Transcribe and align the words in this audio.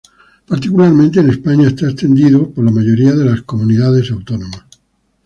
Particularmente 0.47 1.19
en 1.19 1.29
España, 1.29 1.67
está 1.67 1.85
extendido 1.87 2.49
por 2.49 2.65
la 2.65 2.71
mayoría 2.71 3.13
de 3.13 3.43
comunidades 3.43 4.09
autónomas. 4.09 4.63